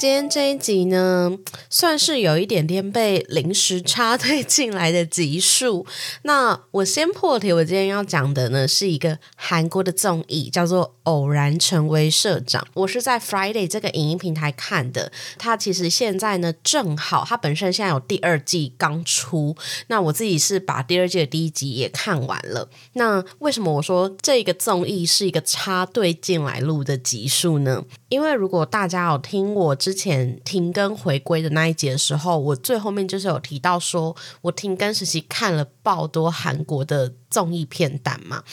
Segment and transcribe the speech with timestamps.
[0.00, 1.36] 今天这一集呢，
[1.68, 5.86] 算是有一点点被临时插队进来的集数。
[6.24, 12.62] 那我先破题，我今天要讲的呢，是一个韩国的综艺，叫做《偶然成为社长》。
[12.72, 15.12] 我是在 Friday 这个影音平台看的。
[15.36, 19.54] 它其实现在呢，正好它本身现在有第二季刚出。
[19.88, 22.70] 那我自己是把第二季的第一集也看完了。
[22.94, 27.84] 那为什么我说这个综艺是一个插队进来录的集数呢？
[28.08, 38.44] 因为如果大家有听我之之前停更回归的那一节的时候，我最后面就是有提到说，我停更时期看了爆多韩国的综艺片单嘛，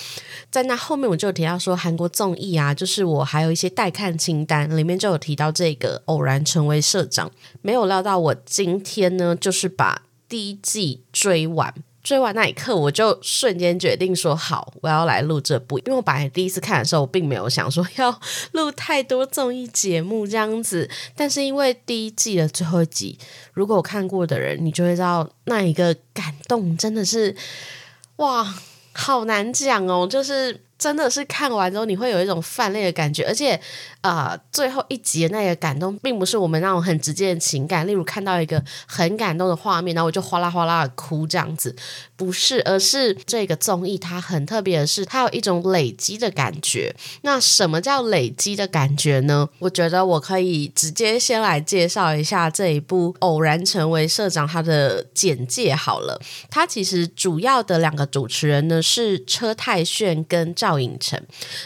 [0.50, 7.30] 在那后面我就提到说，韩国综艺啊，就是我还有一些待看清单里面就有提到这个偶然成为社长，
[7.62, 11.72] 没有料到我今天呢，就是把第一季追完。
[12.08, 15.78] 追完那一刻，我就瞬间决定说好，我要来录这部。
[15.80, 18.18] 因为我本来第一次看的时候，我并没有想说 要
[18.54, 20.90] 录太多综艺节目这样子。
[21.18, 23.20] 但是因为第一季的最后一集，
[23.52, 27.36] 如果我看过的人，你就会知道那一个感动真的是
[28.16, 28.56] 哇，
[28.94, 33.60] 好难讲哦，就是真的是看完之后你会有一种泛泪的感觉，而且。
[34.02, 41.76] 啊，最后一集的那个感动，并不是我们那种很直接的情感，例如看到一个很感动的画面，然后我就哗啦哗啦的哭这样子，
[42.16, 46.96] 不是，而是这个综艺它很特别的是，它有一种累积的感觉。
[47.24, 49.50] 那什么叫累积的感觉呢？
[49.60, 56.18] 我觉得我可以直接先来介绍一下这一部《偶然成为社长》它的简介好了。
[56.50, 61.22] 它其实主要的两个主持人呢是车太铉跟张赵寅成。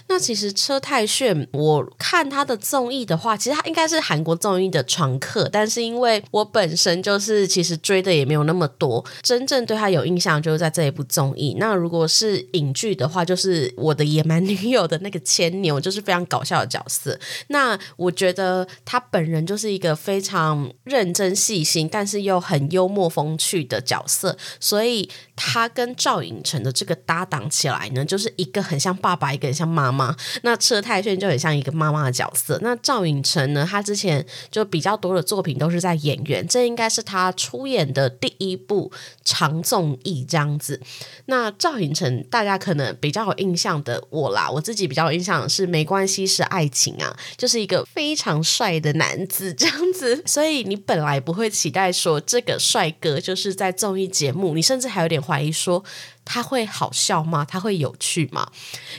[0.08, 2.32] 那其实车太铉，我看。
[2.32, 11.58] 他的综艺的话，其实他应该是韩国综艺的常客，但是因为我本身就是其实追的也没有那么多，真正对他有印象就是在这一部综艺。
[11.60, 17.20] 那如果是影剧的话，就是我的野蛮女友的那个牵牛，就是非常搞笑的角色。
[17.48, 30.16] 那我觉得他本人就是一个非常认真细心，但是又很幽默风趣的角色，所以他跟赵寅成的这个搭档起来呢，就是一个很像爸爸，一个很像妈妈。
[30.42, 32.30] 那车太铉就很像一个妈妈的角。
[32.34, 33.68] 色那赵寅成呢？
[33.70, 38.90] 他之前就比较多的作品都是在演员，这应该是他出演的第一部
[39.24, 40.80] 长综艺这样子。
[41.26, 50.24] 那赵寅成大家可能比较有印象的我啦，我自己比较有印象是《没关系是爱情》啊，就是一个非常帅的男子 这样子。
[50.26, 55.84] 所以你本来不会期待说这个帅哥就是在综艺节目，你甚至还有点怀疑说。
[56.24, 57.44] 他会好笑吗？
[57.44, 58.50] 他会有趣吗？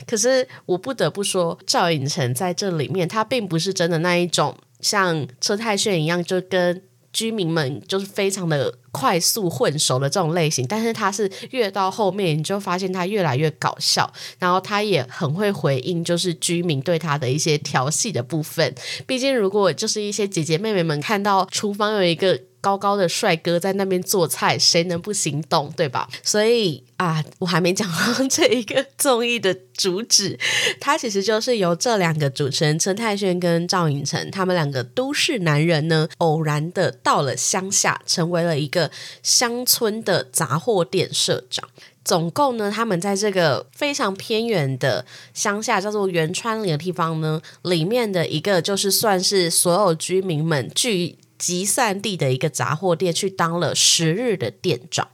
[0.06, 10.66] 可是我不得不说，赵寅成在这里面，他并不是真的那一种像车太铉一样，就跟居民们就是非常的快速混熟的这种类型。
[10.66, 18.74] 但是他是越到后面，你就发现他越来越搞笑，然后他也很会回应，就是居民对他的一些调戏的部分。
[19.06, 22.40] 毕竟，如果就是一些姐姐妹妹们看到厨房有一个。
[22.62, 26.08] 高高的帅哥在那边做菜，谁能不心动，对吧？
[26.22, 30.38] 所以啊，我还没讲到这一个综艺的主旨，
[30.80, 38.90] 它其实就是由这两个主持人陈泰轩跟赵寅成，他们两个都市男人呢，偶然的到了乡下，成为了一个
[39.24, 41.68] 乡村的杂货店社长。
[42.04, 51.16] 总共呢，他们在这个非常偏远的乡下，叫做元川里的地方呢，里面的一个就是算是所有居民们聚。
[51.42, 55.08] 集散地的一个杂货店去当了十日的店长，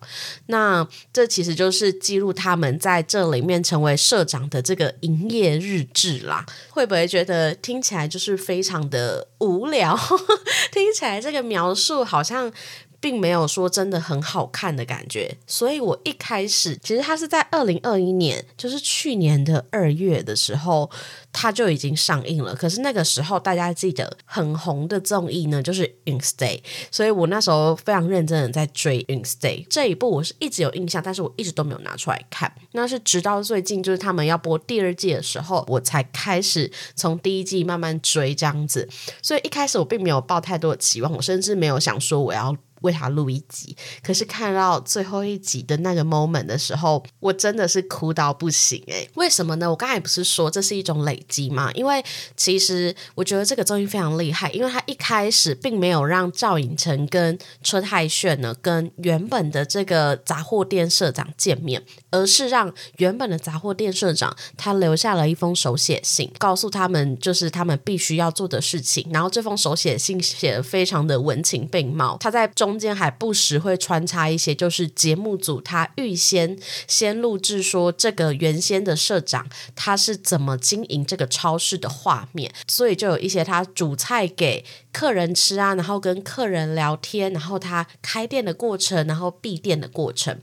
[0.48, 6.44] 那这其实就是记录他们在这里面成为社长的这个营业日志啦。
[6.68, 9.98] 会不会觉得听起来就是非常的无聊？
[10.70, 12.52] 听起来这个描述好像。
[13.00, 20.90] 并没有说真的很好看的感觉，所以我一开始其实它是在二零二一年，就是去年的二月的时候，
[21.32, 22.54] 它就已经上映了。
[22.54, 26.60] 可是那个时候大家记得很红的综艺呢，就是《In Stay》，
[26.90, 32.52] 所以我那时候非常认真的在追《In Stay》这一部，我是一直有印象，但是我一直都没有拿出来看。
[32.72, 38.88] 那是直到最近，就是他们要播第二季的时候，我才开始从第一季慢慢追这样子。
[39.22, 42.56] 所以一开始我并没有抱太多的期望，我甚至没有想说我要。
[42.82, 49.68] 为他录一集，可是看到最后一集的那个 moment 的时候，我真的是哭到不行诶，为什么呢？
[49.68, 51.70] 我刚才不是说这是一种累积吗？
[51.72, 52.04] 因为
[52.36, 69.08] 其实我觉得这个综艺非常厉害，因为他一开始并没有让赵寅成跟车泰炫呢跟原本的这个杂货店社长见面，而是让原本的杂货店社长他留下了一封手写信，告诉他们就是他们必须要做的事情。
[69.12, 84.64] 然后这封手写信写的非常的文情并茂，他在中间还不时会穿插一些就是节目组他预先先录制说这个原先的社长他是怎么经营这个超市的画面，所以就有一些他煮菜给
[84.98, 90.36] 客人吃啊，然后跟客人聊天，然后他开店的过程，然后闭店的过程。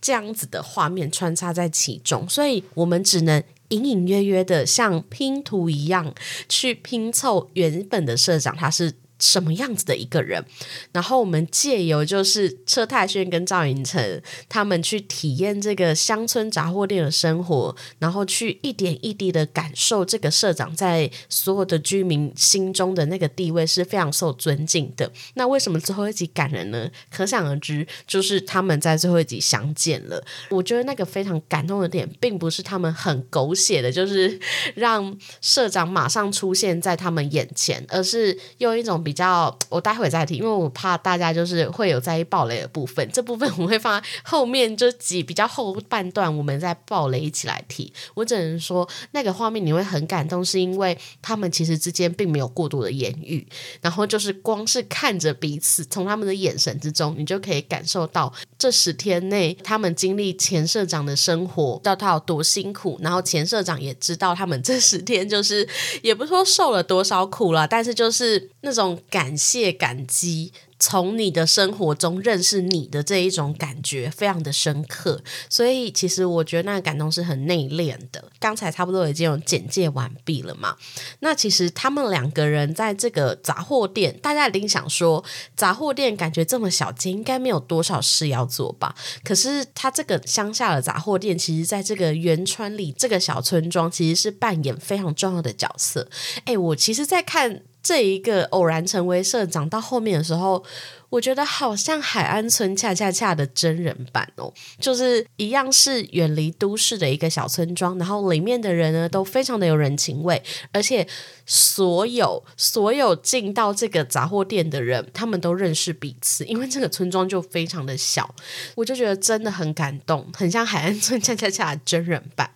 [0.00, 6.12] 这样子的画面穿插在其中，所以我们只能隐隐约约的像拼图一样
[6.48, 8.94] 去拼凑原本的社长他是。
[9.24, 10.44] 什么样子的一个人？
[10.92, 25.10] 然后我们借由就是车太铉跟赵寅成他们去体验这个乡村杂货店的生活，然后去一点一滴的感受这个社长在所有的居民心中的那个地位是非常受尊敬的。
[25.34, 26.90] 那为什么最后一集感人呢？
[27.10, 30.22] 可想而知，就是他们在最后一集相见了。
[30.50, 34.38] 我觉得那个非常感动的点，并不是他们很狗血的，就是
[34.74, 39.02] 让社长马上出现在他们眼前，而是用一种。
[39.04, 47.92] 比比较，我待会再提，因为我怕大家就是会有在意暴雷的部分，这部分我会放在后面就几比较后半段，我们再暴雷一起来提。
[48.14, 53.46] 我只能说，那个画面你会很感动，是因为他们其实之间并没有过多的言语，
[53.80, 65.68] 然后就是光是看着彼此，从他们的眼神之中，你就可以感受到这十天内他们经历前社长的生活，知道他有多辛苦，然后前社长也知道他们这十天就是
[66.02, 68.93] 也不说受了多少苦了，但是就是那种。
[69.10, 70.52] 感谢、感激。
[70.76, 78.22] 从你的生活中认识你的这一种感觉非常的深刻，所以其实我觉得那个感动是很内敛的。
[78.38, 80.76] 刚才差不多已经有简介完毕了嘛？
[81.20, 85.24] 那其实他们两个人在这个杂货店，大家一定想说，
[85.56, 88.94] 杂货店感觉这么小间，应该没有多少事要做吧？
[89.22, 96.10] 可是他这个乡下的杂货店，其实在这个原川里这个小村庄，其实是扮演非常重要的角色。
[96.44, 97.62] 哎，我其实，在看。
[97.84, 100.64] 这一个偶然成为社长到后面的时候，
[101.10, 104.50] 我觉得好像海岸村恰恰恰的真人版哦，
[104.80, 110.42] 就是一样是远离都市的一个小村庄，然后里面的人呢都非常的有人情味，
[110.72, 111.06] 而且
[111.44, 118.34] 所有所有进到这个杂货店的人，他们都认识彼此，因为这个村庄就非常的小，
[118.74, 122.50] 我就觉得真的很感动，很像海岸村恰恰恰的真人版。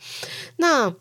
[0.57, 0.95] 那。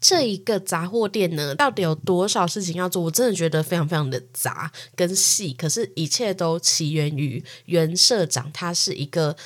[0.00, 3.02] 这一个杂货店呢，到底有多少事情要做？
[3.02, 9.36] 我真的觉得非常非常的杂跟细，可是，一切都起源于原社长，他是一个。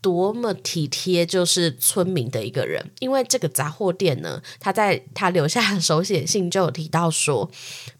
[0.00, 2.88] 多么体贴，就是村民的一个人。
[3.00, 7.50] 因为这个杂货店呢，他在他留下的手写信就有提到说，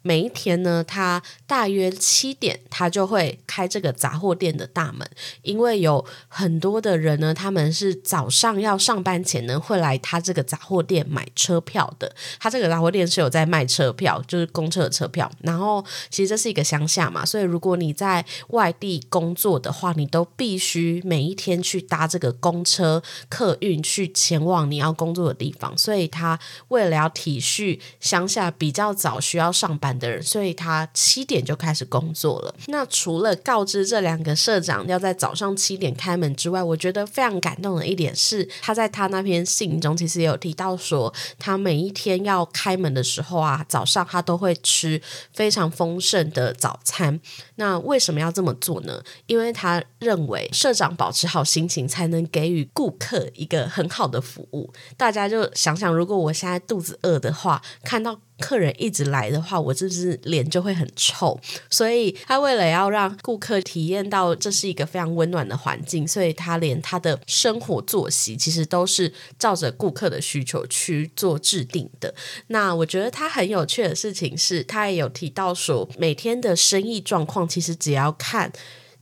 [0.03, 5.09] 每一天呢，他大约七点，他就会开这个杂货店的大门。
[5.43, 12.15] 因为有很多的人呢，他们是早上要上班前呢，会来他这个杂货店买车票的。
[12.39, 15.29] 他这个杂货店是有在卖车票，就是公车的车票。
[15.43, 21.88] 然后，其实这是一个乡下嘛，所以如果你在外地工作的话，你都必须每一天去。
[21.89, 26.39] 搭这个公车客运去前往你要工作的地方，所以他
[26.69, 32.55] 为了要体恤乡下比较早需要上班的人，所以他七点就开始工作了。
[32.67, 45.01] 那除了告知这两个社长要在早上七点开门之外，我觉得非常感动的一点是，他在他那篇信中其实也有提到说，他每一天要开门的时候啊，早上他都会吃
[45.33, 47.19] 非常丰盛的早餐。
[47.57, 49.03] 那为什么要这么做呢？
[49.27, 51.78] 因为他认为社长保持好心情。
[51.87, 54.73] 才能给予顾客一个很好的服务。
[54.97, 61.39] 大家就想想，如果我现在肚子饿的话，看到客人一直来的话，我是不是脸就会很臭？
[61.69, 72.15] 所以他为了要让顾客体验到这是一个非常温暖的环境，所以他连他的生活作息其实都是照着顾客的需求去做制定的。
[72.47, 78.53] 那我觉得他很有趣的事情是，他也有提到说，每天的生意状况其实只要看。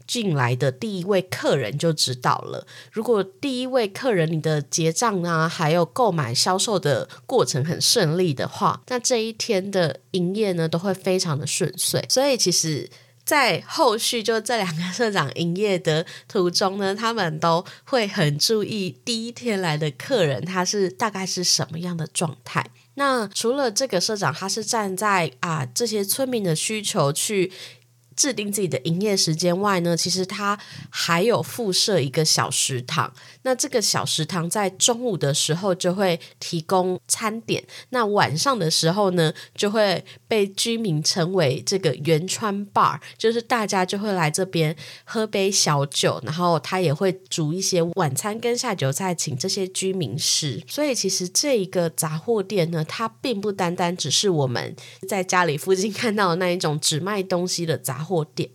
[0.07, 2.67] 进来的第一位客人就知道了。
[2.93, 12.05] 如果第一位客人你的结账啊，还有购买销售的过程很顺利的话，那这一天的营业呢都会非常的顺遂。
[12.09, 12.89] 所以其实，
[13.25, 22.71] 在后续就这两个社长营业的途中呢，他们都会很注意第一天来的客人他是大概是什么样的状态。
[22.95, 27.53] 那除了这个社长，他是站在啊这些村民的需求去。
[28.17, 30.59] 制定自己的营业时间外呢，其实它
[30.91, 33.13] 还有附设一个小食堂。
[33.43, 50.63] 那这个小食堂在中午的时候就会提供餐点，那晚上的时候呢，就会被居民称为这个圆川 bar，就是大家就会来这边喝杯小酒，然后他也会煮一些晚餐跟下酒菜，请这些居民吃。
[50.67, 54.75] 所以其实这一个杂货店呢，它并不单单只是我们
[55.09, 58.49] 在家里附近看到的那一种只卖东西的杂货店，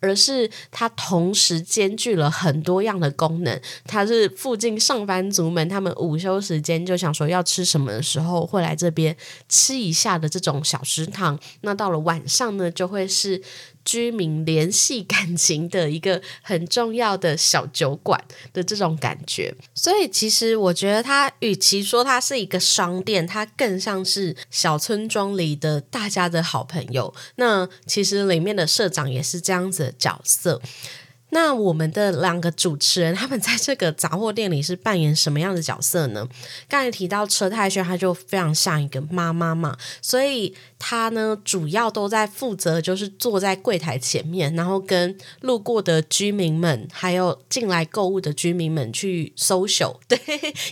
[0.00, 3.60] 而是它同时兼具了很多样的功能。
[3.86, 9.16] 它是附近上班族们他们午休时间就想说要吃什么的时候，会来这边
[9.48, 11.38] 吃一下的这种小食堂。
[11.62, 13.42] 那到了晚上呢，就会是。
[13.84, 27.14] 居民联系感情的一个很重要的小酒馆的这种感觉，所以其实我觉得它与其说它是一个商店，它更像是小村庄里的大家的好朋友。
[27.36, 30.60] 那其实里面的社长也是这样子的角色。
[31.30, 36.26] 那我们的两个主持人，他们在这个杂货店里是扮演什么样的角色呢？
[36.66, 49.96] 刚才提到车太轩，他就非常像一个妈妈嘛，所以他呢主要都在负责，就是坐在柜台前面，然后跟路过的居民们，还有进来购物的居民们去 social。
[50.08, 50.18] 对，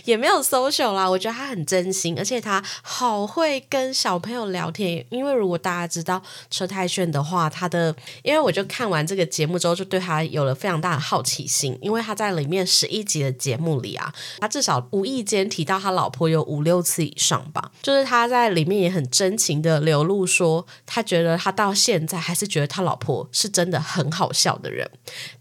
[0.03, 5.05] 也没有 social 啦，我觉得他很真心，而且他好会跟小朋友聊天。
[5.09, 6.21] 因为如果大家知道
[6.51, 10.57] 车太炫的话，他的，因为我就看完这个节目之后，就对他有了。
[10.57, 17.71] 非常大的好奇心，因为他在里面十一集的节目里啊，他至少无意间提到他老婆有五六次以上吧。
[17.83, 24.89] 就是他在里面也很真情的流露说，他觉得他到现在还是觉得他老婆是真的很好笑的人。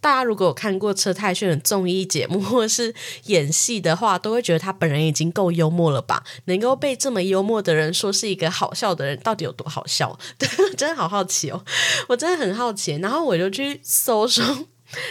[0.01, 2.95] 大家如果有看过车太炫的综艺节目或是
[3.25, 6.25] 演戏的话，都会觉得他本人已经够幽默了吧？
[6.47, 10.19] 能够被这么幽默的人说是一个好笑的人，到底有多好笑？
[10.39, 11.65] 对，真的好好奇哦，
[12.09, 12.97] 我真的很好奇。
[12.97, 14.43] 然后我就去搜搜。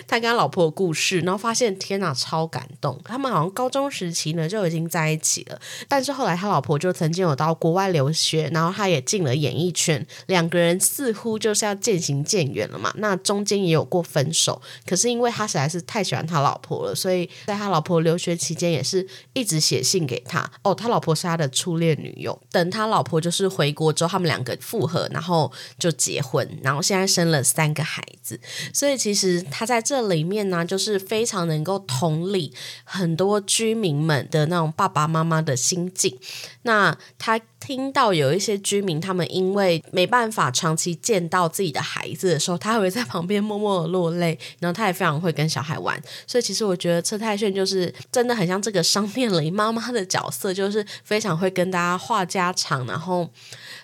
[0.08, 3.00] 他跟他老婆的故事，然后发现天哪，超感动。
[3.04, 12.94] 他们好像高中时期呢就已经在一起了，但是后来他老婆就曾经有到国外留学，然后他也进了演艺圈，两个人似乎就是要渐行渐远了嘛。
[12.98, 20.50] 那中间也有过分手，可是因为他实在是太喜欢他老婆了，所以在他老婆留学期间也是一直写信给他。
[20.64, 22.40] 哦，他老婆是他的初恋女友。
[22.52, 28.40] 等他老婆就是回国之后，他们两个复合，然后就结婚，然后现在生了三个孩子。
[28.74, 29.65] 所以其实他。
[29.66, 32.54] 在这里面呢，就是非常能够同理
[32.84, 36.18] 很多居民们的那种爸爸妈妈的心境。
[36.62, 44.38] 那他听到有一些居民，他们因为没办法长期见到自己的孩子的时候，他会在旁边默默的落泪。
[44.60, 53.30] 然后他也非常会跟小孩玩，所以其实我觉得车太炫就是真的很像这个商店里妈妈的角色，就是非常会跟大家话家常，然后。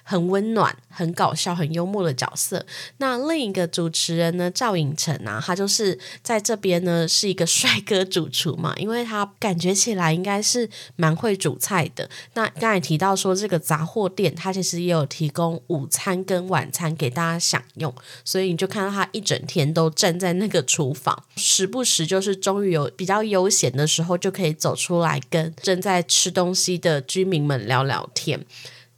[0.04, 2.66] 很温暖、很搞笑、很幽默的角色。
[2.98, 4.50] 那另一个主持人呢？
[4.50, 12.10] 赵寅成啊，他就是在这边呢，是一个帅哥主厨嘛，因为他感觉起来应该是蛮会煮菜的。
[12.34, 28.46] 那刚才提到说，这个杂货店他其实也有提供午餐跟晚餐给大家享用，所以你就看到他一整天都站在那个厨房，时不时就是终于有比较悠闲的时候，就可以走出来跟正在吃东西的居民们聊聊天。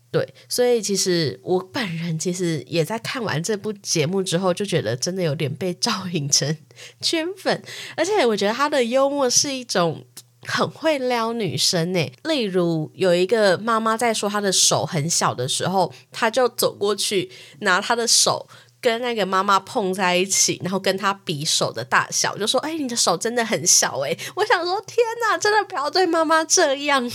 [0.10, 6.58] 对，所以其实我本人其实也在看完这部节目之后，就觉得真的有点被赵寅成
[7.00, 7.62] 圈粉，
[7.96, 10.04] 而且我觉得他的幽默是一种
[10.48, 12.12] 很会撩女生呢。
[12.24, 18.48] 例如有一个妈妈在说她的手很小的时候，她就走过去拿她的手。
[18.84, 27.10] 跟那个妈妈碰在一起，然后跟他比手的大小，就说：“哎，你的手真的很小哎！”我想说：“天哪，真的不要对妈妈这样。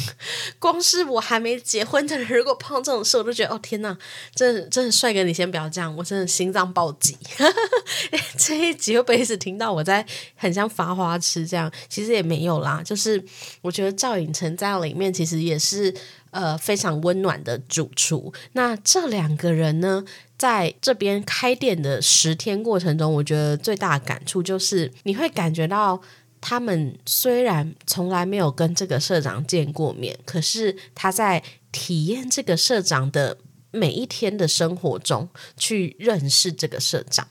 [0.59, 3.95] 光是我还没结婚的人，如果碰这种事，我都觉得哦天哪，
[4.35, 7.19] 真的真的帅哥，你先不要这样，我真的心脏暴击。
[8.39, 10.07] 这一集会不会一直听到我在
[10.37, 11.71] 很像发花痴这样？
[11.91, 13.23] 其实也没有啦，就是
[13.61, 15.95] 我觉得赵寅成在里面其实也是
[16.31, 18.33] 呃非常温暖的主厨。
[18.53, 20.05] 那这两个人呢？
[20.39, 26.01] 在这边开店的十天过程中，我觉得最大的感触就是你会感觉到，
[26.41, 31.43] 他们虽然从来没有跟这个社长见过面，可是他在
[31.73, 33.39] 体验这个社长的
[33.73, 37.27] 每一天的生活中去认识这个社长，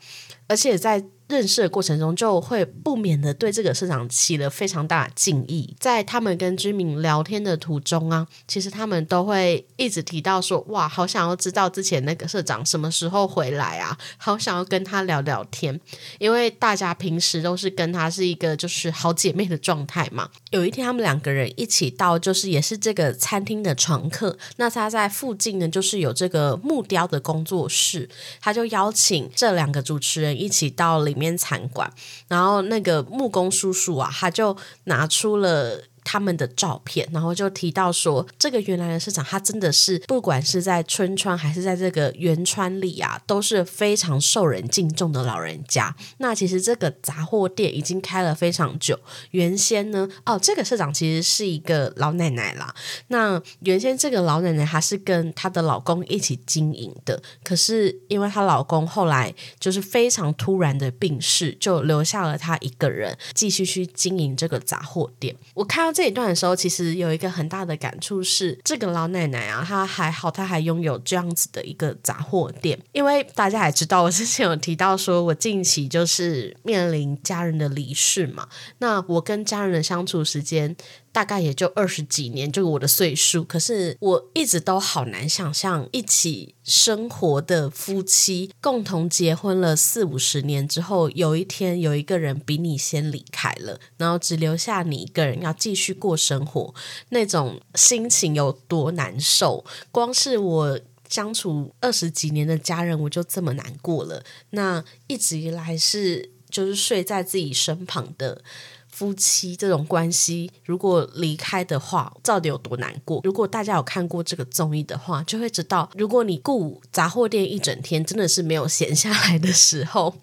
[0.46, 5.76] 而且在认识的过程中，就会不免的对这个社长起了非常大的敬意。
[5.78, 15.78] 在他们跟居民聊天的途中啊，其实他们都会一直提到说：“哇，好想要知道之前那个社长什么时候回来啊，好想要跟他聊聊天。”
[16.18, 20.30] 因为大家平时都是跟他是一个就是好姐妹的状态嘛。
[20.50, 24.38] 有一天，他们两个人一起到，就是也是这个餐厅的常客。
[24.56, 28.08] 那他在附近呢，就是有这个木雕的工作室，
[28.40, 31.92] 他就邀请这两个主持人一起到里面餐馆。
[32.28, 35.82] 然后那个木工叔叔啊，他就拿出了。
[36.10, 45.94] 他们的照片，然后就提到说，这个原来的市长，他真的是不管是在春川还是在这个原川里啊，都是非常受人敬重的老人家。
[46.16, 48.98] 那其实这个杂货店已经开了非常久。
[49.32, 52.74] 原先呢，哦，这个社长其实是一个老奶奶啦。
[53.08, 65.36] 那原先这个老奶奶她是跟她的老公一起经营的，可是因为她老公后来就是非常突然的病逝，就留下了她一个人继续去经营这个杂货店。
[65.52, 65.97] 我看到。
[65.98, 72.78] 这一段的时候，其实有一个很大的感触是，这个老奶奶啊，她还好，她还拥有这样子的一个杂货店。
[72.92, 78.46] 因为大家也知道，我之前有提到说，我近期就是面临家人的离世嘛，
[78.78, 80.76] 那我跟家人的相处时间。
[81.12, 83.42] 大概也就二十几年，就我的岁数。
[83.44, 96.74] 可是我一直都好难想象，一起生活的夫妻共同结婚了四五十年之后，有一天有一个人比你先离开了，然后只留下你一个人要继续过生活，
[97.08, 99.64] 那种心情有多难受。
[99.90, 104.22] 光是我相处二十几年的家人，我就这么难过了。
[104.50, 108.42] 那一直以来是就是睡在自己身旁的。
[108.90, 113.20] 夫妻这种关系，如果离开的话，到底有多难过？
[113.22, 120.14] 如果大家有看过这个综艺的话，就会知道，如果你顾杂货店一整天，真的是没有闲下来的时候。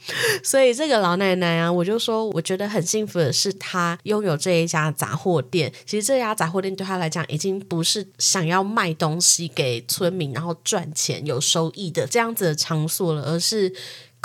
[0.44, 5.72] 所以这个老奶奶啊，我就说，我觉得很幸福的是，她拥有这一家杂货店。
[5.86, 13.74] 其实这家杂货店对她来讲，已经不是想要卖东西给村民，然后赚钱有收益的这样子的场所了，而是。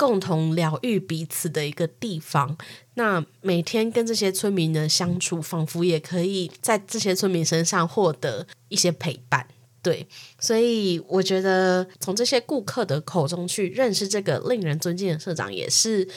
[0.01, 2.57] 共同疗愈彼此的一个地方。
[2.95, 9.47] 那每天跟这些村民的相处，仿佛也可以在这些村民身上获得一些陪伴。
[9.83, 10.07] 对，
[10.39, 16.07] 所以我觉得从这些顾客的口中去认识这个令人尊敬的社长，也是。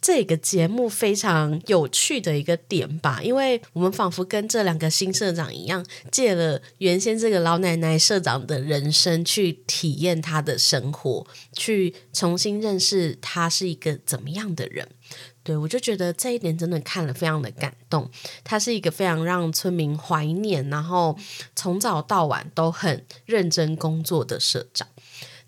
[0.00, 14.88] 这个节目非常有趣的一个点吧，因为我们仿佛跟这两个新社长一样，借了原先这个老奶奶社长的人生去体验她的生活，去重新认识他是一个怎么样的人。
[15.42, 18.08] 对我就觉得这一点真的看了非常的感动。
[18.44, 21.18] 他是一个非常让村民怀念，然后
[21.56, 24.86] 从早到晚都很认真工作的社长。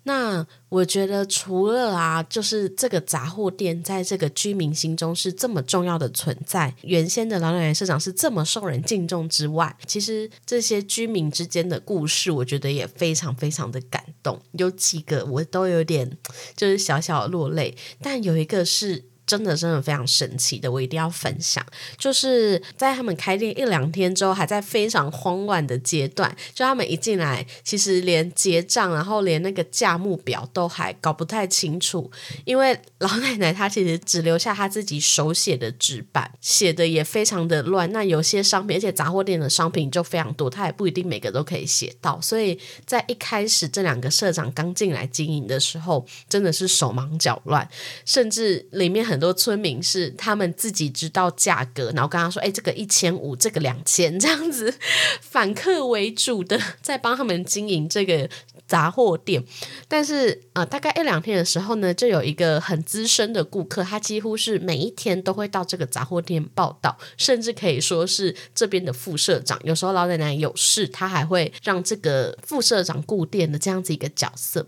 [0.03, 14.41] 那我觉得，除了啊，就是这个杂货店在这个居民心中是这么重要的存在，原先的老奶奶社长是这么受人敬重之外，其实这些居民之间的故事，我觉得也非常非常的感动。
[14.53, 16.17] 有几个我都有点
[16.55, 19.05] 就是小小落泪，但有一个是。
[19.25, 21.65] 真的真的非常神奇的，我一定要分享。
[21.97, 26.35] 就是在他们开店一两天之后，还在非常慌乱的阶段。
[26.53, 32.11] 就他们一进来，其实连结账，然后连那个价目表都还搞不太清楚。
[32.43, 37.89] 因为老奶奶她其实只留下她自己手写的纸板，写的也非常的乱。
[37.93, 42.19] 那有些商品，而且杂货店的商品就非常多，她也不一定每个都可以写到。
[42.19, 47.65] 所以在一开始这两个社长刚进来经营的时候，真的是手忙脚乱，
[48.03, 49.12] 甚至里面很。
[49.13, 54.73] 很多村民是他们自己知道价格，然后跟他说：“哎，这个一千五，这个两千，这样子
[55.21, 58.27] 反客为主的 在帮他们经营这个
[58.65, 59.43] 杂货店。”
[59.87, 69.59] 但是啊，大概一两天的时候呢，就有一个很资深的顾客，他几乎是每一天都会到这个杂货店报道，甚至可以说是这边的副社长。
[69.63, 74.65] 有时候老奶奶有事，他还会让这个副社长顾店的这样子一个角色。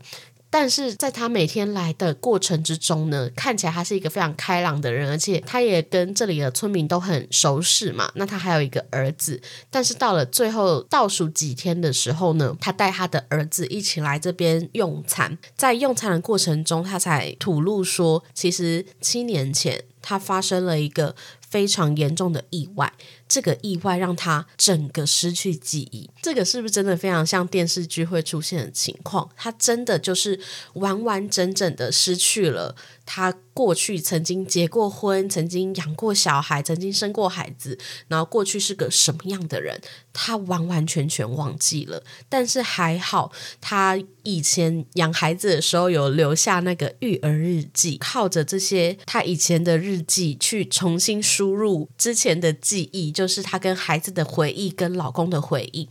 [0.58, 8.10] 但是在他每天来的过程之中呢，看起来他是一个非常开朗的人，而且他也跟这里的村民都很熟识嘛。
[8.15, 21.13] 那他还有一个儿子，但是到了最后倒数几天的时候呢，他带他的儿子一起来这边用餐，在用餐的过程中，他才吐露说，其实七年前他发生了一个
[21.50, 22.94] 非常严重的意外。
[23.28, 26.10] 这个意外让他整个失去记忆。
[26.22, 29.30] 这个是不是真的非常像电视剧会出现的情况？
[29.36, 30.40] 他真的就是
[30.74, 32.76] 完完整整的失去了。
[33.08, 39.80] 他过去曾经结过婚，曾经养过小孩，曾经生过孩子，然后过去是个什么样的人，
[40.12, 42.04] 他完完全全忘记了。
[42.28, 55.90] 但是还好，他以前养孩子的时候有留下那个育儿日记，靠着这些他以前的日记去重新输入之前的记忆，就就是她跟孩子的回忆，跟老公的回忆。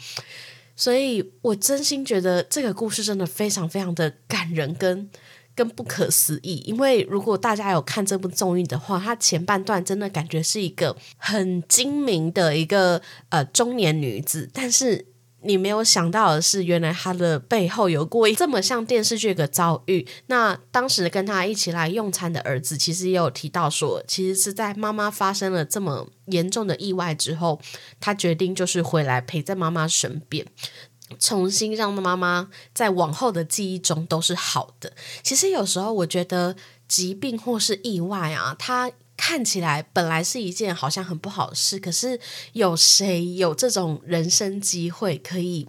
[0.77, 5.11] 所以我真心觉得这个故事真的非常非常的感人，跟。
[5.57, 15.07] 跟不可思议，因为如果大家有看这部综艺的话，它前半段真的感觉是一个很精明的一个呃中年女子，但是
[15.45, 20.07] 你没有想到的是，原来他的背后有过这么像电视剧的遭遇。
[20.27, 27.61] 那当时跟他一起来用餐的儿子，其实也有提到说，其实是在妈妈发生了这么严重的意外之后，
[28.01, 30.47] 他决定就是回来陪在妈妈身边。
[31.21, 34.93] 重新让妈妈在往后的记忆中都是好的。
[35.23, 36.57] 其实有时候我觉得
[36.89, 38.91] 疾病或是意外啊，它
[39.27, 42.21] 看起来本来是一件好像很不好的事，可是
[42.53, 45.67] 有谁有这种人生机会可以，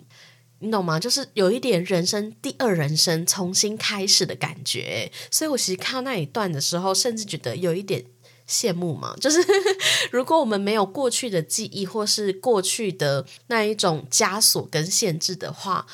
[0.59, 0.99] 你懂吗？
[0.99, 5.09] 就是有一点人生第二人生重新开始的感觉。
[5.31, 8.03] 所以我其实看到那一段的时候，甚至觉得有一点。
[8.47, 9.39] 羡慕嘛，就是
[10.11, 15.87] 如果我们没有过去的记忆，或是过去的那一种枷锁跟限制的话，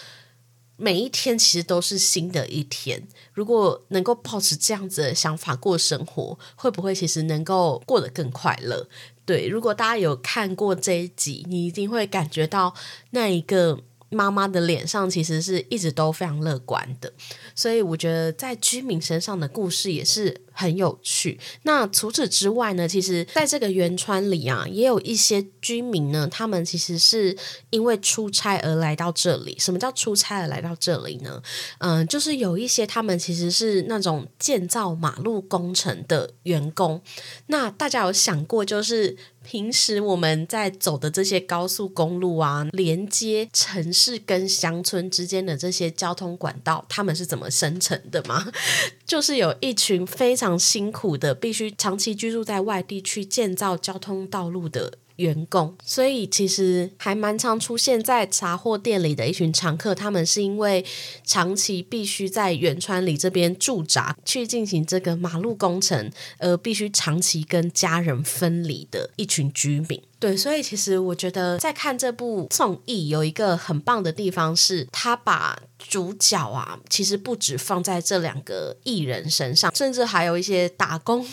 [0.82, 3.08] 每一天其实都是新的一天。
[3.34, 8.88] 如果能够保持这样子的想法过生活，会不会其实能够过得更快乐？
[9.26, 12.74] 对，如果大家有看过这一集，你一定会感觉到
[13.12, 13.80] 那一个。
[14.12, 17.12] 妈妈的脸上其实是一直都非常乐观的，
[17.56, 21.40] 所以我觉得在居民身上的故事也是很有趣。
[21.64, 27.36] 那除此之外呢，其实在这个圆川里啊，也有一些居民呢，他们其实是
[27.70, 29.56] 因为出差而来到这里。
[29.58, 31.42] 什么叫出差而来到这里呢？
[31.78, 37.02] 嗯，就是有一些他们其实是那种建造马路工程的员工。
[37.48, 39.16] 那大家有想过，就是？
[39.52, 48.50] 平时我们在走的这些高速公路啊，连接城市跟乡村之间的这些交通管道，他们是怎么生成的吗？
[49.06, 54.94] 就是有一群非常辛苦的，必须长期居住在外地去建造交通道路的。
[55.22, 59.96] 员工，所以其实还蛮常出现在杂货店里的一群常客。
[59.96, 60.84] 他们是因为
[61.24, 70.02] 长期必须在原川里这边驻扎，去进行这个马路工程，而必须长期跟家人分离的一群居民。
[70.22, 81.28] 对，所以其实我觉得在看这部综艺有一个很棒的地方，是他把主角啊，其实不止放在这两个艺人身上，甚至还有一些打工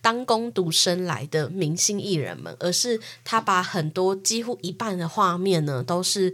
[0.00, 6.32] 当工读生来的明星艺人们，而是他把很多几乎一半的画面呢，都是。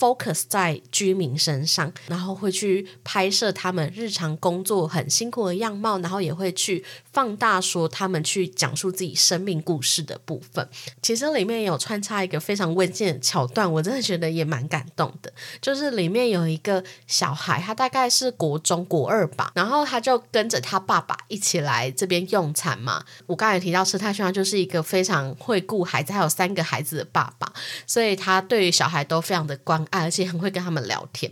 [0.00, 6.82] Focus 在居民身上，然后会去拍摄他们日常工作很辛苦的样貌，然后也会去
[7.12, 10.66] 放大说他们去讲述自己生命故事的部分。
[11.02, 15.30] 其实里面有穿插一个非常温馨的桥段，我真的觉得也蛮感动的。
[15.60, 23.04] 就是里面有一个小孩，他大概是国中国二吧，然后他就跟着他爸爸一起来这边用餐嘛。
[23.26, 27.52] 我刚才提到车太轩，他就是一个非常会顾孩子，还有三个孩子的爸爸，
[27.86, 29.84] 所以他对于小孩都非常的关。
[29.90, 31.30] 而且很会跟他们聊天，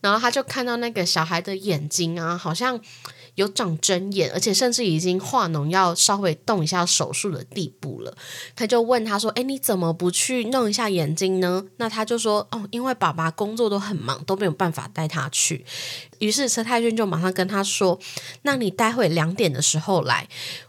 [0.00, 2.80] 然后他就看到那个小孩的眼睛啊，好像
[3.36, 8.16] 有长针眼，而且甚至已经化脓，要稍微动一下手术的地步了。
[8.56, 15.64] 他就问他说：“哎，你怎么不去弄一下眼睛呢？”那他就说：“哦，因为爸爸工作都很忙，都没有办法带他去。”
[16.18, 17.98] 于是车太君就马上跟他说
[18.42, 20.28] ：“那你待会两点的时候来，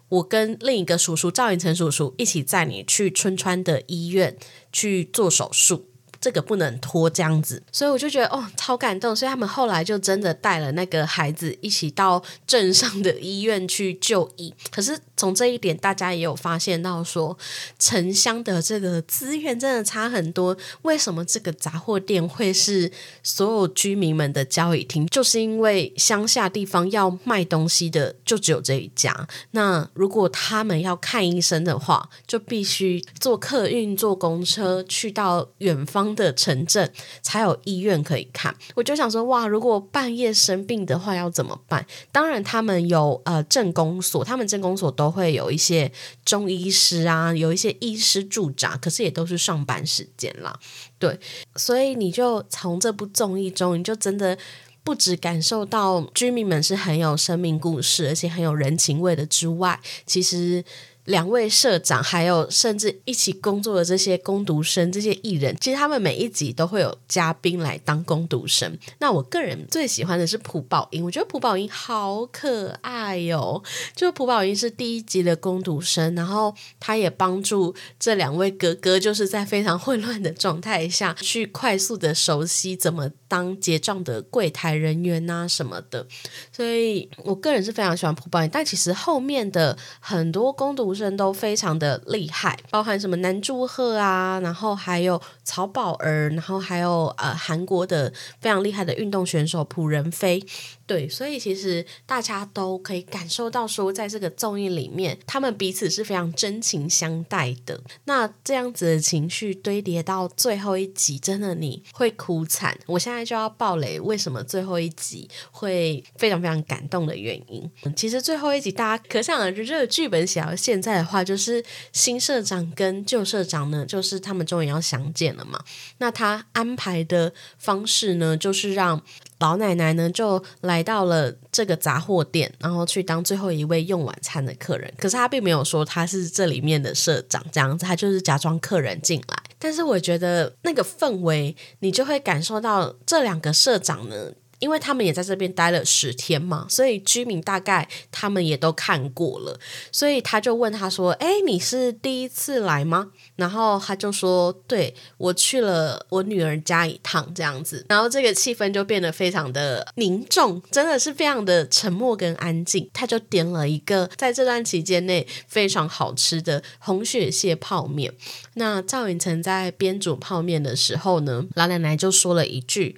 [0.09, 4.37] 我跟另一个叔叔赵寅成叔叔一起载你去春川的医院
[4.71, 5.87] 去做手术。”
[6.21, 9.15] 这个不能拖这样子，所以我就觉得哦，超感动。
[9.15, 14.53] 所以他们后来就真的带了那个孩子一起到镇上的医院去就医。
[14.69, 17.37] 可是从这一点，大家也有发现到说，
[17.79, 20.57] 城乡的这个资源真的差很多。
[20.81, 22.91] 为什么这个杂货店会是
[23.23, 25.05] 所有居民们的交易厅？
[25.07, 29.27] 就是因为乡下地方要卖东西的就只有这一家。
[29.51, 36.01] 那如果他们要看医生的话，就必须坐客运、坐公车去到远方。
[36.15, 41.85] 的城镇才有医院可以看，我就想说哇，如果半夜生病的话要怎么办？
[42.11, 45.91] 当然，他们有呃镇公所，他们镇公所都会有一些
[46.23, 50.57] 中医师啊，有一些医师驻扎，可是也都是上班时间啦。
[50.97, 51.19] 对，
[51.55, 54.37] 所以你就从这部综艺中，你就真的
[54.83, 60.63] 不止感受到居民们是很有生命故事，而且很有人情味的之外，其实。
[61.11, 68.75] 两位社长，还有甚至一起工作的这些攻读生、这些艺人，其实他们每一集都会有嘉宾来当攻读生。
[68.99, 73.61] 那我个人最喜欢的是朴宝英，我觉得朴宝英好可爱哟。
[73.93, 86.07] 就朴宝英是第一集的攻读生，然后他也帮助这两位哥哥，就是在非常混乱的状态下去快速的熟悉怎么当结账的柜台人员啊什么的。
[86.53, 100.43] 所以我个人是非常喜欢朴宝英，但其实后面的很多攻读人都非常的厉害，包含什么南柱赫啊，然后还有曹宝儿，然后还有呃韩国的非常厉害的运动选手朴仁飞。
[100.91, 107.81] 对，所以其实大家都可以感受到，说在这个综艺里面，他们彼此是非常真情相待的。
[108.03, 112.77] 那这样子的情绪堆叠到最后一集，真的你会哭惨。
[112.87, 117.71] 我现在就要爆雷，为什么最后一集会非常非常感动的原因？
[117.95, 125.63] 其实最后一集大家可想而知，这个剧本写到现在的话，就是新社长跟旧社长呢，就是他们终于要相见了嘛。
[125.99, 129.01] 那他安排的方式呢，就是让。
[129.41, 134.93] 老奶奶呢，就来到了这个杂货店，然后去当最后一位用晚餐的客人。
[134.97, 139.37] 可是她并没有说她是这里面的社长，这样子，她就是假装客人进来。
[139.59, 144.31] 但是我觉得那个氛围，你就会感受到这两个社长呢。
[144.61, 149.59] 因为他们也在这边待了十天嘛，所以居民大概他们也都看过了，
[149.91, 162.87] 所以他就问他说：“哎，你是第一次来吗？”然后他就说：“对我去了我女儿家一趟，这样子。”然后这个气氛就变得非常的凝重，真的是非常的沉默跟安静。
[162.93, 168.13] 他就点了一个在这段期间内非常好吃的红血蟹泡面。
[168.53, 172.95] 那赵寅成在边煮泡面的时候呢，老奶奶就说了一句。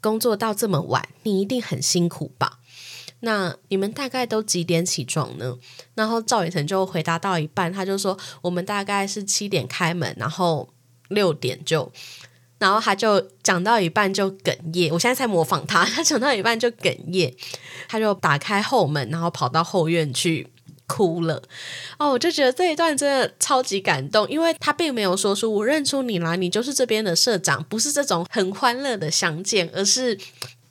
[0.00, 2.58] 工作到这么晚，你一定很辛苦吧？
[3.20, 5.58] 那你们大概都几点起床呢？
[5.94, 10.68] 然后赵雨辰就回答到一半，他就说：“我们大概是七点开门，然后
[11.08, 11.92] 六点就……
[12.58, 14.90] 然后他就讲到一半就哽咽。
[14.92, 17.34] 我现在在模仿他， 他讲到一半就哽咽，
[17.88, 20.48] 他就打开后门，然后跑到后院去。”
[20.90, 21.40] 哭了
[21.98, 30.18] 哦，我就觉得这一段真的超级感动，因为他并没有说出我认出你来，你就是这边的社长，不是这种很欢乐的相见，而是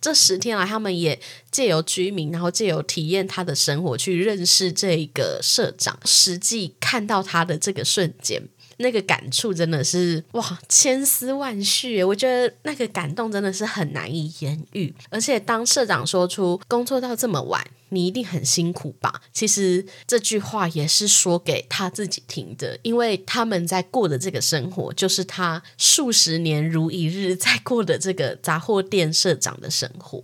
[0.01, 1.17] 这十天来他们也
[1.49, 8.43] 借由居民，然后借由体验他的生活，去认识这个社长，实际看到他的这个瞬间，
[8.77, 17.65] 那个感触真的是哇，千丝万绪，我觉得那个感动真的是很难以言喻，而且当社长说出工作到这么晚。
[17.89, 19.21] 你一定很辛苦吧？
[19.34, 30.23] 其实这句话也是说给他自己听的，因为他们在过的这个生活，就是他数十年如一日在过的这个杂货店社长的生活。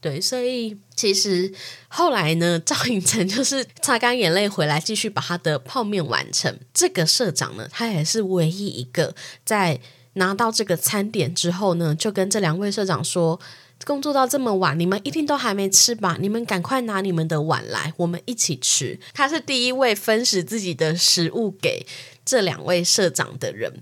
[0.00, 1.52] 对，所以其实
[1.88, 6.56] 后来呢，赵寅成就是擦干眼泪回来，继续把他的泡面完成。
[6.72, 9.80] 这个社长呢，他也是唯一一个在
[10.14, 13.40] 拿到这个餐点之后呢，就跟这两位社长说。
[13.84, 16.16] 工作到这么晚，你们一定都还没吃吧？
[16.20, 18.98] 你们赶快拿你们的碗来，我们一起吃。
[19.14, 21.86] 他是第一位分食自己的食物给
[22.24, 23.72] 这两位社长的人。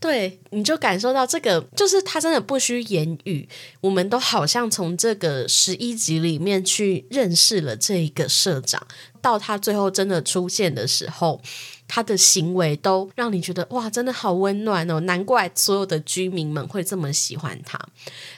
[0.00, 3.46] 对，你就感受到这个，就是他真的不需言语，
[3.82, 8.84] 我们都好像从这个十一集里面去认识了这一个社长，
[9.20, 11.40] 到他最后真的出现的时候。
[11.92, 15.00] 他的行为都让你觉得哇，真的好温暖哦！
[15.00, 17.76] 难怪所有的居民们会这么喜欢他。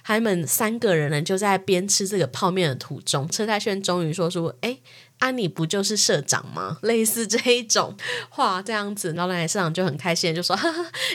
[0.04, 4.78] 他们三个人呢，就在边吃这个泡面的途中，车太铉终于说出：“哎。”
[5.22, 6.78] 安妮不就是社长吗？
[6.82, 7.96] 类似这一种
[8.28, 10.58] 话，这样子，然后奶社长就很开心，就说：“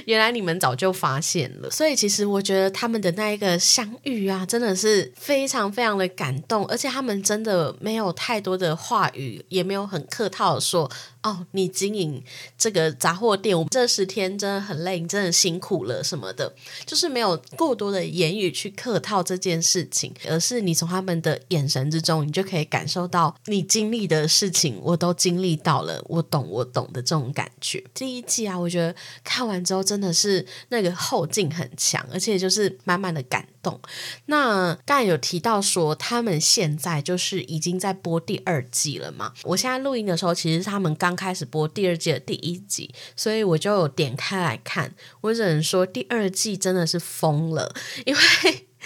[0.08, 10.90] 原来你们早就发现了。”所以其实我觉得他们的那一个相遇啊，真的是非常非常的感动，而且他们真的没有太多的话语，也没有很客套的说
[11.24, 12.24] ：“哦，你经营
[12.58, 16.56] 这个杂货店，我这十天真的很累，你真的辛苦了什么的。”
[16.88, 24.08] 就是没有过多的言语去客客套这件事情，而是你从他们的眼神之中，你就可以感受到你经历。
[24.08, 27.84] 的事情我都经历到了，我懂，我懂的这种感觉。
[27.94, 33.78] 第一季啊，我觉得看完之后真的是那个后劲很强，而且就是满满的感动。
[34.28, 39.34] 那刚才有提到说，他们现在就是已经在播第二季了嘛？
[39.44, 44.94] 我现在录音的时候，其实他们刚开始播第二季的第一集，所以我就有点开来看。
[45.20, 48.20] 我只能说，第二季真的是疯了，因为。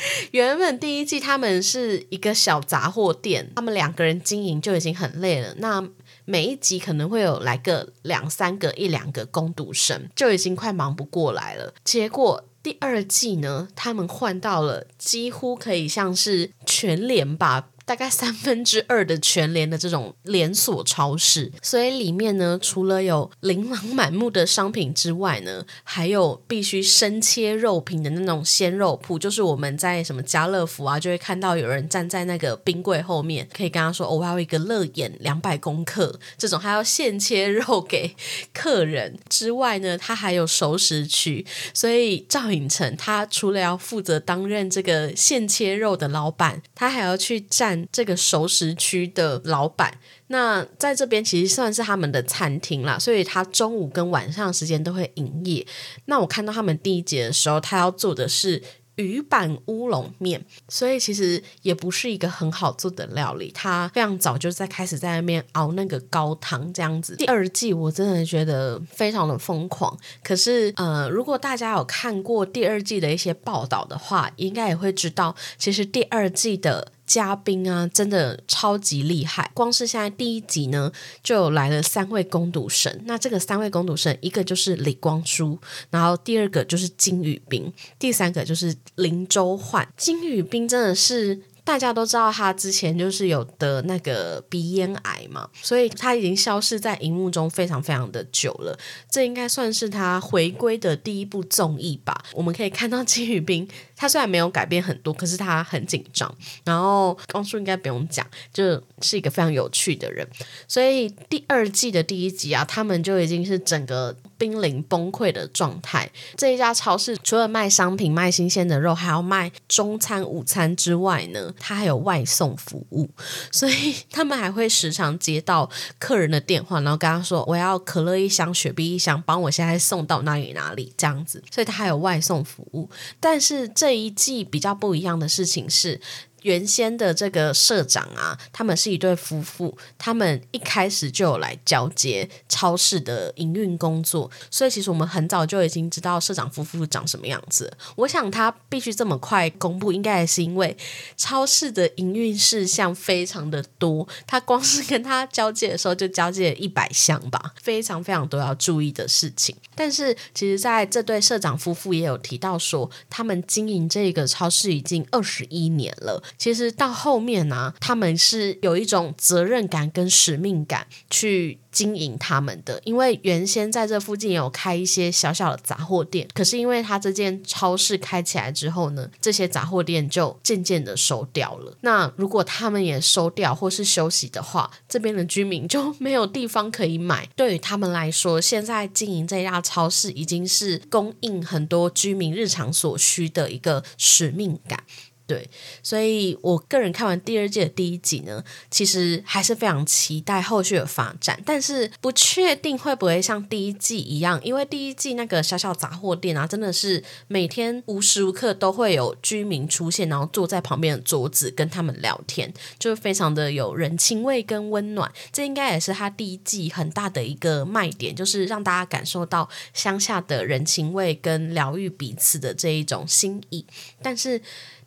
[0.31, 5.53] 原本第一季他们是一个小杂货店，他们两个人经营就已经很累了。
[5.57, 5.87] 那
[6.25, 11.73] 每一集可能会有来个两三个、一两个攻读生，就已经快忙不过来了。
[11.83, 38.15] 结果第二季呢，他们换到了几乎可以像是全连吧，大概三分之二的全联的这种连锁超市，所以里面呢，除了有琳琅满目的商品之外呢，还有必须生切肉品的那种鲜肉铺，就是我们在什么家乐福啊，就会看到有人站在那个冰柜后面，可以跟他说：“哦，我要一个乐眼两百公克，这种还要现切肉给
[38.53, 47.70] 客人。”之外呢，他还有熟食区，所以赵颖成他除了要负责担任这个现切肉的老板，他还要去站。
[47.91, 55.65] 这个熟食区的老板，那在这边其实算是他们的餐厅啦，所以他中午跟晚上时间都会营业。
[56.05, 58.63] 那我看到他们第一节的时候，他要做的是。
[58.97, 63.49] 鱼板乌龙面，所以其实也不是一个很好做的料理。
[63.51, 67.15] 他非常早就在开始在那边熬那个高汤这样子。
[67.15, 69.97] 第二季我真的觉得非常的疯狂。
[70.21, 76.91] 可是呃，如果大家有看过第二季的一些报道的话，应该也会知道，其实第二季的。
[77.11, 79.51] 嘉宾啊，真的超级厉害！
[79.53, 80.89] 光是现在第一集呢，
[81.21, 83.01] 就有来了三位攻读生。
[83.03, 87.69] 那这个三位攻读生，一个就是李光洙，然后第二个就是金宇彬，
[87.99, 89.85] 第三个就是林周焕。
[89.97, 91.41] 金宇彬真的是。
[91.63, 98.77] 大家都知道他之前就是有得那个鼻咽癌嘛，所以他已经消失在荧幕中非常非常的久了。
[99.11, 102.19] 这应该算是他回归的第一部综艺吧。
[102.33, 103.65] 我们可以看到金宇彬，
[104.01, 106.35] 他虽然没有改变很多，可是他很紧张。
[106.63, 110.27] 然后光叔应该不用讲，就是一个非常有趣的人。
[110.67, 114.17] 所以第二季的第一集啊，他们就已经是整个。
[114.41, 116.09] 濒临崩溃的状态。
[116.35, 123.07] 这一家超市除了卖商品、卖新鲜的肉，还要卖中餐、午餐之外呢，它还有外送服务。
[123.51, 132.89] 所以他们还会时常接到客人的电话，然后跟他说：“我要可乐一箱、雪碧一箱，帮我现在送到哪里哪里。”这样子，所以他还有外送服务。
[133.19, 135.99] 但是这这一季比较不一样的事情是。
[136.41, 147.71] 原先的这个社长啊，他们是一对夫妇，他们一开始就有来交接超市的营运工作，所以其实我们很早就已经知道社长夫妇长什么样子。
[147.95, 150.75] 我想他必须这么快公布，应该也是因为
[151.15, 159.55] 超市的营运事项非常的多，他光是跟他交接的时候就交接了一百项吧，非常非常多要注意的事情。
[159.75, 166.21] 但是其实在这对社长夫妇也有提到说，他们经营这个超市已经二十一年了。
[166.37, 172.81] 其实到后面呢，他们是有一种责任感跟使命感去经营他们的。
[172.83, 181.77] 因为原先在这附近有开一些小小的杂货店，可是因为他这间超市开起来之后呢，这些杂货店就渐渐的收掉了。
[181.81, 187.27] 那如果他们也收掉或是休息的话，这边的居民就没有地方可以买。
[187.35, 194.83] 对于他们来说，现在经营这家超市已经是供应很多居民日常所需的一个使命感。
[195.27, 195.49] 对，
[195.81, 215.09] 所以我个人看完第二季的第一集呢，其实还是非常期待后续的发展，但是不确定会不会像第一季一样，因为第一季那个小小杂货店啊，真的是每天无时无刻都会有居民出现，然后坐在旁边的桌子跟他们聊天，就非常的有人情味跟温暖。
[215.31, 223.65] 这应该也是他第一季很大的一个卖点，就是让大家感受到乡下的人情味跟疗愈彼此的这一种心意，
[224.01, 224.41] 但是。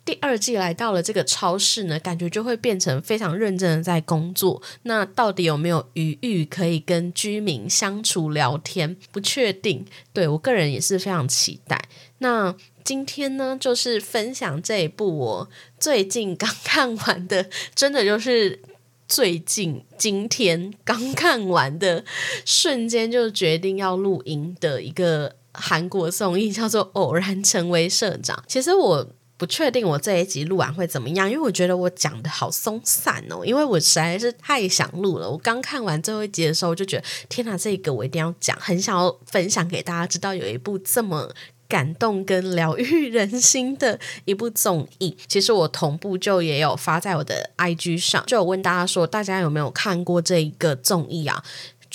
[0.05, 4.61] 第二季来到了这个超市呢，感觉就会变成非常认真的在工作。
[4.83, 8.95] 那到底有没有余裕可以跟居民相处聊天？
[9.11, 9.83] 不确定。
[10.13, 11.89] 对我个人也是非常期待。
[12.19, 18.61] 那今天呢，就是分享这一部我最近刚看完的，真的就是
[19.07, 22.05] 最近今天刚看完的
[22.45, 28.37] 瞬间就决定要录音的一个韩国综艺，叫做《偶然成为社长》。
[28.47, 29.09] 其实我。
[29.37, 35.29] 不确定我这一集录完会怎么样，因为我觉得我讲的好松散哦，因为我实在是太想录了。
[35.29, 41.29] 我刚看完最后一集的时候，我就觉得天哪，这个我一定要讲，很想要分享给大家知道，有一部这么
[41.67, 45.17] 感动跟疗愈人心的一部综艺。
[45.27, 51.43] 其实我同步就也有发在我的 IG 上，就有问大家说，大家有没有看过这一个综艺啊？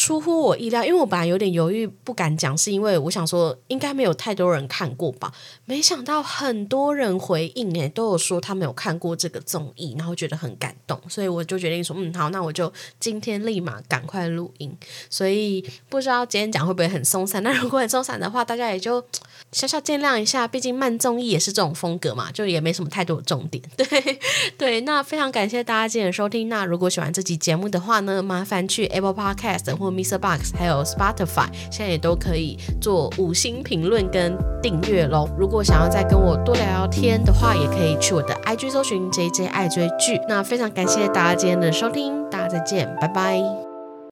[0.00, 5.30] 出乎我意料，因为我本来有点犹豫不敢讲，是因为我想说应该没有太多人看过吧。
[5.66, 14.74] 没想到很多人回应诶，都有说他们有看过这个综艺，然后觉得很感动，所以我就决定说，嗯，好，那我就今天立马赶快录音。
[15.10, 17.42] 所以不知道今天讲会不会很松散？
[17.44, 19.04] 那如果很松散的话，大家也就
[19.52, 23.62] 小小见谅一下，毕竟慢综艺也是这种风格嘛，就也没什么太多的重点。
[23.76, 24.18] 对
[24.56, 26.48] 对，那非常感谢大家今天收听。
[26.48, 30.18] 那如果喜欢这集节目的话呢，麻烦去 Apple Podcast 或 Mr.
[30.18, 35.29] Box，还有 Spotify，现在也都可以做五星评论跟订阅喽。
[35.38, 40.20] 如果想要再跟我多聊聊天的话，也可以去我的 IG 搜寻 JJ 爱追剧。
[40.29, 43.69] 那非常感谢大家今天的收听，大家再见，拜拜。